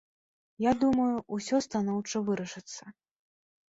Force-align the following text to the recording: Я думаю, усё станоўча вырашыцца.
Я 0.69 0.73
думаю, 0.85 1.13
усё 1.39 1.63
станоўча 1.69 2.27
вырашыцца. 2.35 2.83